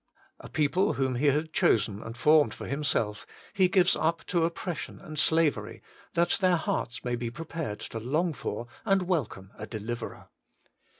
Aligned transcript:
A 0.39 0.49
people 0.49 0.93
whom 0.93 1.13
He 1.13 1.27
had 1.27 1.53
chosen 1.53 2.01
and 2.01 2.17
formed 2.17 2.55
for 2.55 2.65
Himself 2.65 3.27
He 3.53 3.67
gives 3.67 3.95
up 3.95 4.23
to 4.25 4.45
oppression 4.45 4.99
and 4.99 5.19
slavery, 5.19 5.83
that 6.15 6.39
their 6.41 6.55
hearts 6.57 7.03
may 7.05 7.15
be 7.15 7.29
prepared 7.29 7.79
to 7.81 7.99
long 7.99 8.33
for 8.33 8.65
and 8.83 9.03
welcome 9.03 9.51
a 9.59 9.67
Deli 9.67 9.93
verer. 9.93 10.29